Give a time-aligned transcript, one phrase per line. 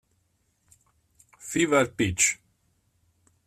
[1.37, 2.41] Fever Pitch